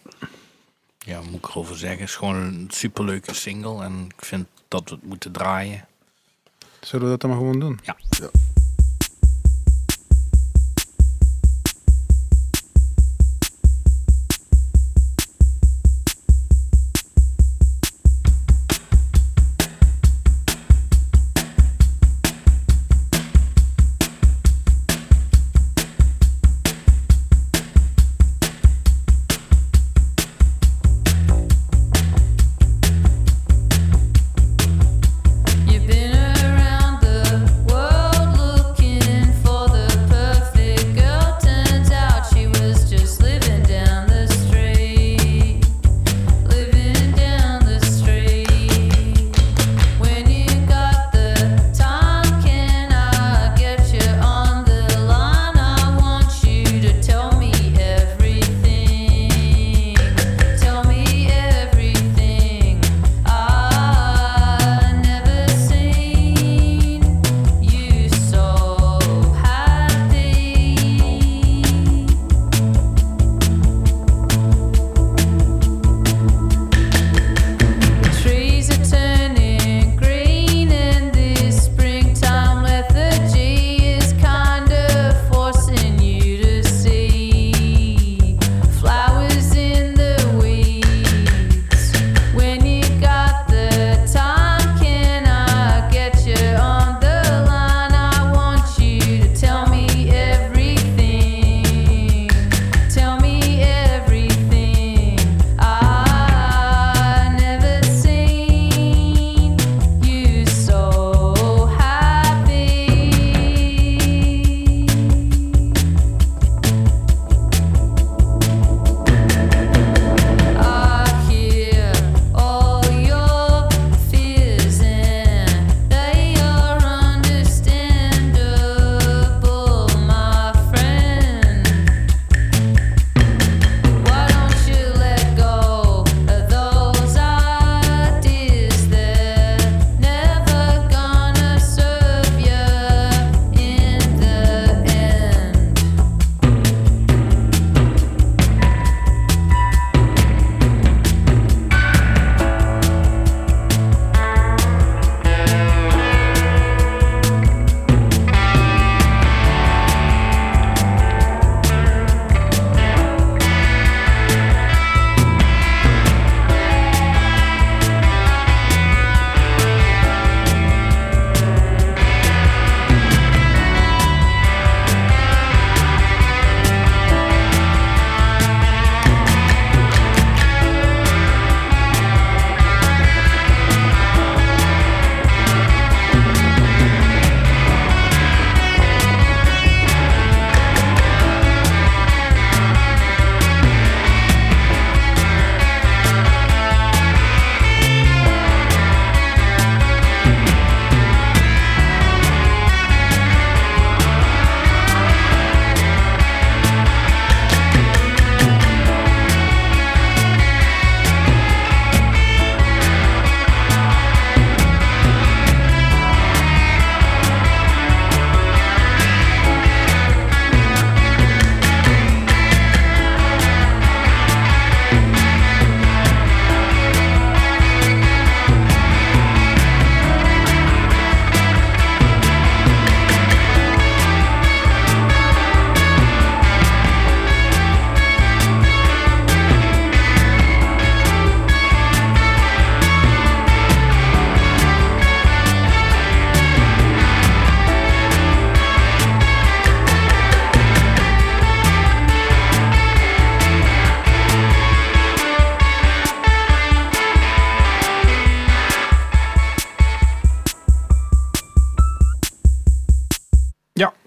Ja, 0.98 1.20
moet 1.20 1.35
ik 1.35 1.48
erover 1.48 1.77
zeggen? 1.77 2.00
Het 2.00 2.09
is 2.09 2.14
gewoon 2.14 2.37
een 2.37 2.68
superleuke 2.70 3.35
single. 3.35 3.83
En 3.85 4.09
ik 4.18 4.24
vind 4.24 4.46
dat 4.68 4.88
we 4.88 4.94
het 4.94 5.05
moeten 5.05 5.33
draaien. 5.33 5.85
Zullen 6.81 7.05
we 7.05 7.11
dat 7.11 7.20
dan 7.20 7.31
maar 7.31 7.38
gewoon 7.38 7.61
doen? 7.61 7.81
Ja. 7.83 7.96
You've 8.09 8.53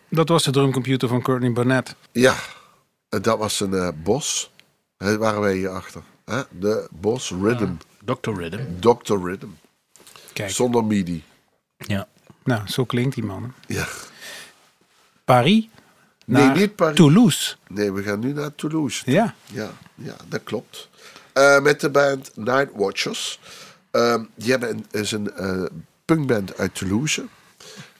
Dat 0.10 0.30
was 0.30 0.43
de 0.43 0.52
drumcomputer 0.52 1.08
van 1.08 1.22
Courtney 1.22 1.52
Barnett. 1.52 1.96
Ja, 2.12 2.36
dat 3.10 3.38
was 3.38 3.60
een 3.60 3.74
eh, 3.74 3.89
Bos. 4.04 4.52
Daar 4.98 5.17
waren 5.17 5.41
wij 5.41 5.56
hier 5.56 5.70
achter. 5.70 6.02
Hè? 6.26 6.41
De 6.50 6.88
Bos 6.91 7.34
Rhythm. 7.41 7.74
Dr. 8.06 8.32
Rhythm. 8.32 8.80
Dr. 8.80 9.26
Rhythm. 9.26 9.48
Kijk, 10.34 10.50
Zonder 10.50 10.86
MIDI. 10.86 11.24
Ja. 11.78 12.08
nou, 12.43 12.67
zo 12.67 12.86
klinkt 12.86 13.15
die 13.15 13.24
man. 13.24 13.54
Ja. 13.67 13.88
Paris 15.26 15.67
Nee, 16.28 16.50
niet 16.50 16.76
Paris. 16.76 16.96
Toulouse. 16.96 17.56
Nee, 17.67 17.91
we 17.91 18.04
gaan 18.04 18.20
nu 18.20 18.34
naar 18.34 18.56
Toulouse. 18.56 19.12
Ja. 19.12 19.36
Ja, 19.46 19.72
ja 19.96 20.15
dat 20.28 20.43
klopt. 20.43 20.89
Eh, 21.34 21.60
met 21.60 21.80
de 21.80 21.89
band 21.89 22.32
Night 22.36 22.70
Watchers. 22.76 23.39
Ehm, 23.91 24.24
die 24.36 24.52
hebben 24.52 24.70
een, 24.70 24.86
is 25.02 25.12
een 25.12 25.34
eh, 25.34 25.63
punkband 26.06 26.58
uit 26.58 26.76
Toulouse. 26.76 27.26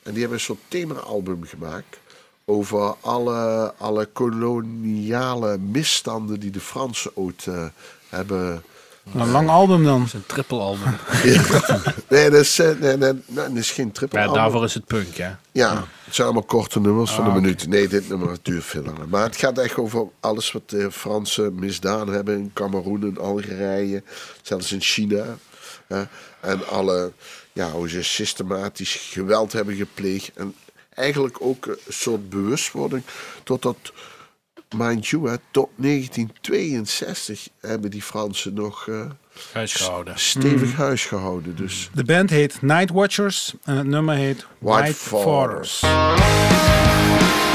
En 0.08 0.14
die 0.14 0.22
hebben 0.22 0.38
een 0.40 0.44
soort 0.46 0.60
thema-album 0.68 1.44
gemaakt. 1.44 2.00
Over 2.46 2.96
alle, 3.02 3.74
alle 3.78 4.06
koloniale 4.06 5.58
misstanden 5.58 6.40
die 6.40 6.52
de 6.52 6.60
Fransen 6.60 7.12
ooit 7.14 7.46
eh, 7.48 7.66
hebben. 8.10 8.64
Een 9.14 9.32
lang 9.32 9.50
album 9.50 9.84
dan. 9.84 10.00
Het 10.00 10.08
is 10.08 10.14
een 10.14 10.26
triple 10.26 10.60
album. 10.60 10.94
Nee, 12.10 12.30
dat 12.30 12.42
is, 12.42 12.60
eh, 12.60 12.68
nee, 12.80 12.98
nee, 12.98 13.14
nee, 13.14 13.24
dat 13.26 13.56
is 13.56 13.72
geen 13.72 13.92
triple 13.92 14.20
ja, 14.20 14.26
album. 14.26 14.42
daarvoor 14.42 14.64
is 14.64 14.74
het 14.74 14.86
punk, 14.86 15.14
ja. 15.14 15.40
Ja, 15.52 15.84
het 16.06 16.16
zijn 16.16 16.28
allemaal 16.28 16.46
korte 16.46 16.80
nummers 16.80 17.12
van 17.12 17.26
Ah, 17.26 17.36
een 17.36 17.42
minuut. 17.42 17.68
Nee, 17.68 17.88
dit 17.88 18.10
nummer 18.10 18.38
duurt 18.42 18.64
veel 18.64 18.84
langer. 18.84 19.08
Maar 19.10 19.24
het 19.24 19.36
gaat 19.36 19.58
echt 19.58 19.78
over 19.78 20.08
alles 20.20 20.52
wat 20.52 20.70
de 20.70 20.92
Fransen 20.92 21.56
misdaan 21.60 22.08
hebben 22.10 22.38
in 22.38 22.52
Cameroen, 22.54 23.02
in 23.06 23.20
Algerije, 23.20 24.04
zelfs 24.42 24.72
in 24.72 24.82
China. 24.82 25.26
hè. 25.88 26.04
en 26.40 26.68
alle, 26.68 27.12
ja, 27.58 27.72
hoe 27.72 27.90
ze 27.90 28.04
systematisch 28.04 28.94
geweld 28.94 29.54
hebben 29.54 29.76
gepleegd. 29.76 30.32
En 30.36 30.56
eigenlijk 30.94 31.38
ook 31.40 31.66
een 31.66 31.78
soort 31.88 32.30
bewustwording 32.30 33.04
totdat, 33.44 33.94
mind 34.76 35.08
you, 35.08 35.30
hè, 35.30 35.36
tot 35.52 35.70
1962 35.76 37.48
hebben 37.60 37.92
die 37.92 38.02
Fransen 38.02 38.54
nog 38.54 38.88
eh, 38.88 39.06
stevig 40.14 40.74
huis 40.76 41.06
gehouden. 41.06 41.56
Dus 41.56 41.90
De 41.94 42.04
band 42.04 42.30
heet 42.30 42.62
Night 42.62 42.92
Watchers 42.92 43.54
en 43.64 43.76
het 43.76 43.88
nummer 43.88 44.16
heet 44.16 44.46
White 44.60 44.82
White, 44.82 44.94
Fathers. 44.94 45.78
Fathers. 45.80 47.47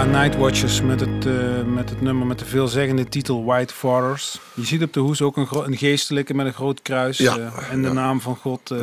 Ja, 0.00 0.06
Night 0.06 0.36
Watchers 0.36 0.80
met 0.80 1.00
het, 1.00 1.26
eh, 1.26 1.62
met 1.62 1.90
het 1.90 2.00
nummer 2.00 2.26
met 2.26 2.38
de 2.38 2.44
veelzeggende 2.44 3.08
titel 3.08 3.44
White 3.44 3.74
Fathers. 3.74 4.40
Je 4.54 4.64
ziet 4.64 4.82
op 4.82 4.92
de 4.92 5.00
hoes 5.00 5.22
ook 5.22 5.36
een, 5.36 5.48
een 5.50 5.76
geestelijke 5.76 6.34
met 6.34 6.46
een 6.46 6.52
groot 6.52 6.82
kruis. 6.82 7.18
Ja, 7.18 7.36
eh, 7.36 7.70
en 7.70 7.82
de 7.82 7.88
ja. 7.88 7.94
naam 7.94 8.20
van 8.20 8.36
God 8.36 8.70
eh, 8.70 8.78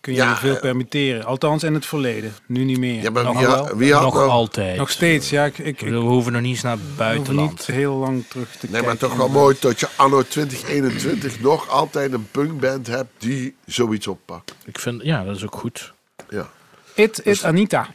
kun 0.00 0.12
je 0.12 0.18
Ja, 0.18 0.30
je 0.30 0.36
veel 0.36 0.58
permitteren. 0.58 1.24
Althans 1.24 1.62
in 1.62 1.74
het 1.74 1.86
verleden, 1.86 2.32
nu 2.46 2.64
niet 2.64 2.78
meer. 2.78 3.02
Ja, 3.02 3.10
maar 3.10 3.24
Nog 3.24 3.68
wie, 3.68 3.76
wie 3.76 3.92
had 3.92 4.02
Nog 4.02 4.28
altijd. 4.28 4.76
Nog 4.76 4.90
steeds, 4.90 5.30
ja. 5.30 5.44
Ik, 5.44 5.58
ik, 5.58 5.80
we 5.80 5.94
hoeven 5.94 6.32
nog 6.32 6.42
niet 6.42 6.50
eens 6.50 6.62
naar 6.62 6.78
buitenland. 6.96 7.50
niet 7.50 7.66
heel 7.66 7.94
lang 7.94 8.24
terug 8.28 8.50
te 8.50 8.58
Nee, 8.60 8.70
kijken. 8.70 8.88
maar 8.88 8.96
toch 8.96 9.16
wel 9.16 9.28
mooi 9.28 9.56
dat 9.60 9.80
je 9.80 9.88
anno 9.96 10.22
2021 10.22 11.40
nog 11.40 11.68
altijd 11.68 12.12
een 12.12 12.28
punkband 12.30 12.86
hebt 12.86 13.10
die 13.18 13.54
zoiets 13.66 14.06
oppakt. 14.06 14.54
Ik 14.64 14.78
vind, 14.78 15.02
ja, 15.02 15.24
dat 15.24 15.36
is 15.36 15.44
ook 15.44 15.56
goed. 15.56 15.92
Ja. 16.28 16.50
It, 16.94 17.20
It 17.24 17.44
Anita. 17.44 17.88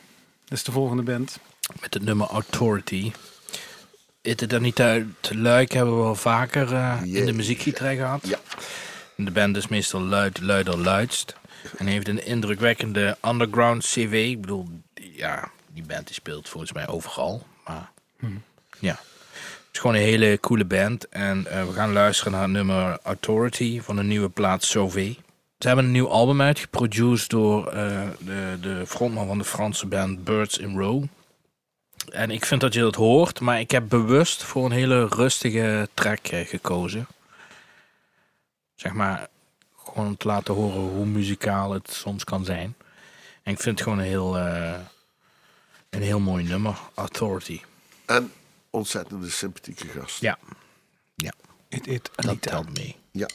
Dat 0.46 0.58
is 0.58 0.64
de 0.64 0.72
volgende 0.72 1.04
band. 1.04 1.40
Met 1.82 1.94
het 1.94 2.04
nummer 2.04 2.28
Authority. 2.28 3.12
Is 4.22 4.36
het 4.40 4.52
er 4.54 4.62
niet 4.62 4.80
uit 4.82 5.06
luik 5.30 5.72
hebben 5.72 5.96
we 5.98 6.02
wel 6.02 6.16
vaker 6.16 6.74
eh, 6.74 6.98
in 7.04 7.12
de 7.14 7.20
Jee. 7.24 7.34
muziekgieterij 7.34 7.96
gehad. 7.96 8.28
Ja. 8.28 8.40
En 9.18 9.26
De 9.26 9.32
band 9.32 9.58
is 9.58 9.68
meestal 9.68 10.02
luid, 10.02 10.42
luider, 10.42 10.78
luidst. 10.78 11.36
En 11.78 11.86
heeft 11.88 12.08
een 12.08 12.26
indrukwekkende 12.26 13.18
underground 13.28 13.84
CV. 13.86 14.28
Ik 14.30 14.42
bedoel, 14.42 14.68
die- 14.94 15.14
ja, 15.16 15.52
die 15.74 15.84
band 15.86 16.06
die 16.06 16.16
speelt 16.16 16.50
volgens 16.50 16.74
mij 16.74 16.88
overal. 16.88 17.44
Maar 17.66 17.92
ja. 18.80 19.00
is 19.72 19.80
gewoon 19.80 19.96
een 19.96 20.02
hele 20.02 20.40
coole 20.40 20.66
band. 20.66 21.10
En 21.10 21.48
eh, 21.48 21.66
we 21.68 21.74
gaan 21.74 21.94
luisteren 21.94 22.32
naar 22.32 22.42
het 22.42 22.52
nummer 22.52 23.00
Authority 23.04 23.82
van 23.82 23.96
de 23.96 24.04
nieuwe 24.04 24.30
plaat 24.30 24.64
Sauvé. 24.64 25.16
Ze 25.60 25.68
hebben 25.68 25.86
een 25.86 25.92
nieuw 25.92 26.10
album 26.10 26.42
uitgeproduced 26.42 27.30
door 27.30 27.68
eh, 27.68 28.02
de, 28.20 28.58
de 28.62 28.84
frontman 28.88 29.28
van 29.28 29.38
de 29.38 29.44
Franse 29.44 29.86
band 29.86 30.24
Birds 30.24 30.58
in 30.58 30.78
Row. 30.78 31.04
En 32.12 32.32
ik 32.32 32.46
vind 32.46 32.62
dat 32.62 32.74
je 32.74 32.80
dat 32.80 32.96
hoort, 32.96 33.40
maar 33.40 33.60
ik 33.60 33.72
heb 33.72 33.90
bewust 33.90 34.44
voor 34.44 34.66
een 34.66 34.72
hele 34.72 35.08
rustige 35.08 35.90
track 35.94 36.28
eh, 36.28 36.48
gekozen. 36.48 37.08
Zeg 38.76 38.94
maar, 38.94 39.28
gewoon 39.78 40.08
om 40.08 40.18
te 40.18 40.28
laten 40.28 40.54
horen 40.54 40.82
hoe 40.82 41.06
muzikaal 41.06 41.72
het 41.72 41.92
soms 41.92 42.24
kan 42.24 42.46
zijn. 42.46 42.76
En 43.44 43.52
ik 43.54 43.60
vind 43.60 43.80
het 43.80 43.88
gewoon 43.88 44.00
een 44.00 44.10
heel, 44.10 44.38
eh, 44.38 44.80
een 45.90 46.02
heel 46.02 46.20
mooi 46.20 46.44
nummer, 46.44 46.80
Authority. 46.94 47.62
En 48.06 48.32
ontzettende 48.70 49.30
sympathieke 49.30 49.88
gast. 49.88 50.22
Ja, 50.22 50.38
It, 51.72 51.88
it, 51.88 52.10
dat 52.16 52.42
telt 52.42 52.78
mee. 52.78 52.96
Ja. 53.12 53.30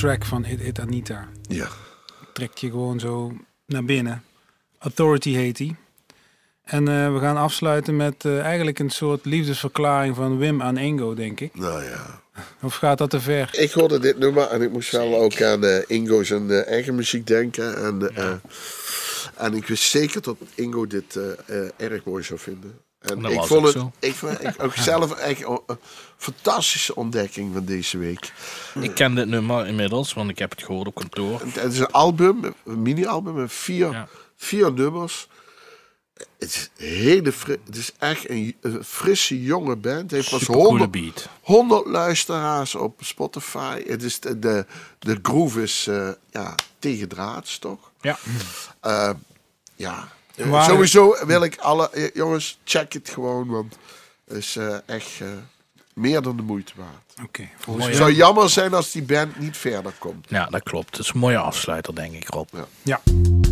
Track 0.00 0.24
van 0.24 0.44
It, 0.44 0.60
it 0.60 0.78
Anita. 0.78 1.28
Ja. 1.42 1.68
Trekt 2.32 2.60
je 2.60 2.70
gewoon 2.70 3.00
zo 3.00 3.32
naar 3.66 3.84
binnen. 3.84 4.22
Authority 4.78 5.32
heet 5.32 5.56
die. 5.56 5.76
En 6.64 6.88
eh, 6.88 7.12
we 7.12 7.18
gaan 7.18 7.36
afsluiten 7.36 7.96
met 7.96 8.24
eh, 8.24 8.40
eigenlijk 8.40 8.78
een 8.78 8.90
soort 8.90 9.24
liefdesverklaring 9.24 10.16
van 10.16 10.38
Wim 10.38 10.62
aan 10.62 10.76
Ingo, 10.76 11.14
denk 11.14 11.40
ik. 11.40 11.54
Nou 11.54 11.84
ja. 11.84 12.22
Of 12.62 12.74
gaat 12.74 12.98
dat 12.98 13.10
te 13.10 13.20
ver? 13.20 13.48
Ik 13.52 13.70
hoorde 13.70 13.98
dit 13.98 14.18
nummer 14.18 14.46
en 14.46 14.62
ik 14.62 14.70
moest 14.70 14.90
wel 14.90 15.16
ook 15.16 15.42
aan 15.42 15.64
eh, 15.64 15.78
Ingo 15.86 16.22
zijn 16.22 16.50
eh, 16.50 16.66
eigen 16.66 16.94
muziek 16.94 17.26
denken. 17.26 17.76
En, 17.76 18.10
en 19.36 19.54
ik 19.54 19.66
wist 19.66 19.90
zeker 19.90 20.22
dat 20.22 20.36
Ingo 20.54 20.86
dit 20.86 21.18
erg 21.76 22.04
mooi 22.04 22.22
zou 22.22 22.38
vinden. 22.38 22.78
En 23.00 23.24
ik 23.24 23.42
vond 23.42 23.64
het 23.64 23.72
zo. 23.72 23.92
ik, 23.98 24.14
vond- 24.14 24.44
ik, 24.44 24.62
ook 24.62 24.74
zelf 24.74 25.12
echt 25.14 25.44
een 25.44 25.60
fantastische 26.16 26.94
ontdekking 26.94 27.52
van 27.54 27.64
deze 27.64 27.98
week. 27.98 28.32
Ik 28.80 28.94
ken 28.94 29.14
dit 29.14 29.28
nummer 29.28 29.66
inmiddels, 29.66 30.12
want 30.12 30.30
ik 30.30 30.38
heb 30.38 30.50
het 30.50 30.62
gehoord 30.62 30.86
op 30.86 30.94
kantoor. 30.94 31.40
Het 31.54 31.72
is 31.72 31.78
een 31.78 31.90
album, 31.90 32.54
een 32.64 32.82
mini-album 32.82 33.34
met 33.34 33.52
vier, 33.52 33.90
Ja. 33.90 34.08
vier 34.36 34.72
nummers. 34.72 35.28
Het 36.38 36.54
is, 36.54 36.70
hele 36.86 37.32
het 37.64 37.76
is 37.76 37.92
echt 37.98 38.28
een, 38.28 38.56
een 38.60 38.84
frisse 38.84 39.42
jonge 39.42 39.76
band. 39.76 40.00
Het 40.00 40.10
heeft 40.10 40.30
pas 40.30 40.38
Supercoole 40.40 40.68
100, 40.68 40.90
beat. 40.90 41.28
100 41.42 41.86
luisteraars 41.86 42.74
op 42.74 43.00
Spotify. 43.04 43.82
Het 43.86 44.02
is 44.02 44.20
de, 44.20 44.38
de, 44.38 44.66
de 44.98 45.18
groove 45.22 45.62
is 45.62 45.86
eh, 45.86 46.08
ja, 46.30 46.54
tegendraads, 46.78 47.58
toch? 47.58 47.90
Ja. 48.00 48.18
Eh, 48.80 49.10
ja, 49.74 50.08
Waar- 50.48 50.64
sowieso 50.64 51.16
wil 51.26 51.42
ik 51.42 51.56
alle... 51.58 51.90
eh, 51.90 52.10
jongens, 52.14 52.58
check 52.64 52.92
het 52.92 53.08
gewoon, 53.10 53.46
want 53.48 53.76
het 54.28 54.36
is 54.36 54.56
eh, 54.56 54.76
echt 54.86 55.20
eh, 55.20 55.28
meer 55.94 56.22
dan 56.22 56.36
de 56.36 56.42
moeite 56.42 56.72
waard. 56.76 57.26
Oké, 57.28 57.48
volgens 57.58 57.86
Het 57.86 57.96
zou 57.96 58.12
jammer 58.12 58.50
zijn 58.50 58.74
als 58.74 58.90
die 58.90 59.02
band 59.02 59.38
niet 59.38 59.56
verder 59.56 59.92
komt. 59.98 60.26
ja, 60.28 60.46
dat 60.46 60.62
klopt. 60.62 60.96
Het 60.96 61.06
is 61.06 61.12
een 61.14 61.20
mooie 61.20 61.38
afsluiter, 61.38 61.94
denk 61.94 62.14
ik, 62.14 62.28
Rob. 62.28 62.48
Ja. 62.82 63.00
You 63.04 63.49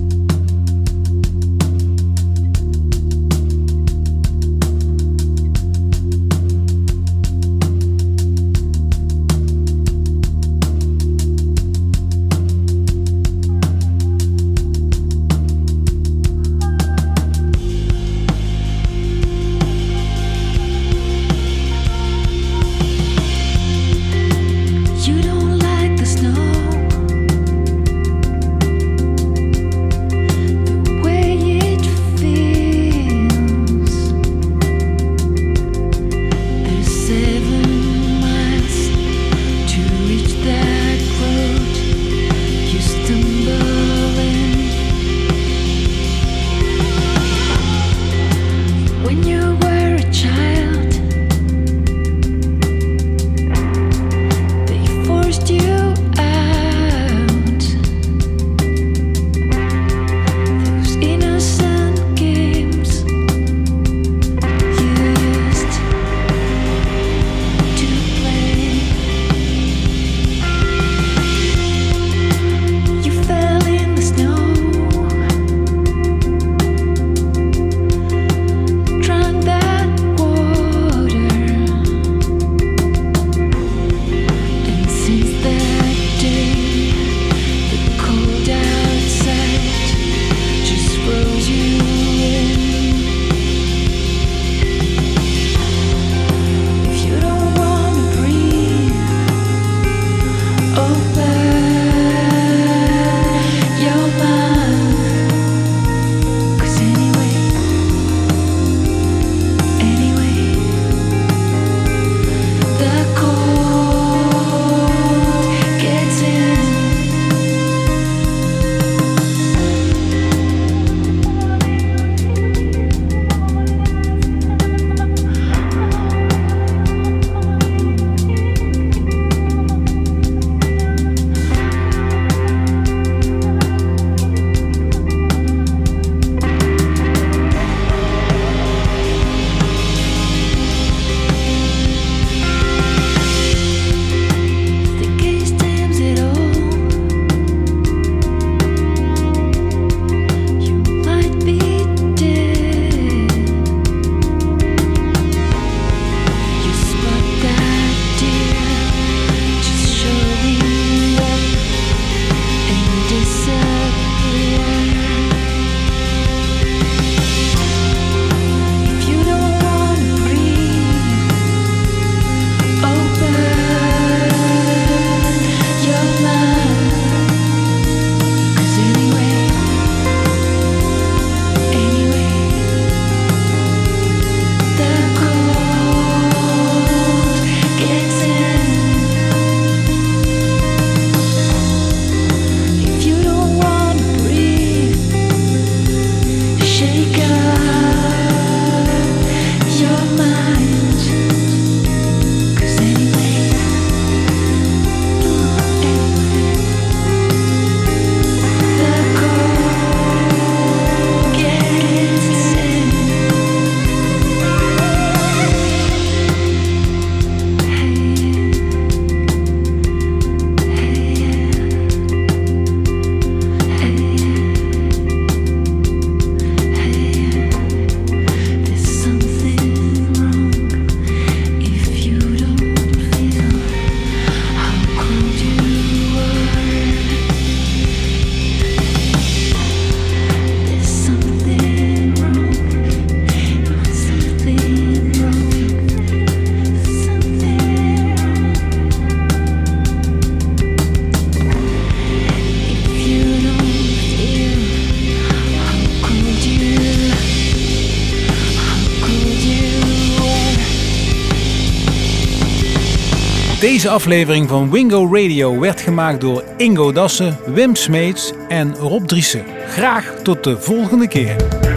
Deze 263.79 263.91
aflevering 263.91 264.49
van 264.49 264.71
Wingo 264.71 265.09
Radio 265.13 265.59
werd 265.59 265.81
gemaakt 265.81 266.21
door 266.21 266.45
Ingo 266.57 266.93
Dassen, 266.93 267.39
Wim 267.47 267.75
Smeets 267.75 268.33
en 268.49 268.75
Rob 268.75 269.07
Driessen. 269.07 269.45
Graag 269.67 270.15
tot 270.23 270.45
de 270.45 270.61
volgende 270.61 271.09
keer. 271.09 271.68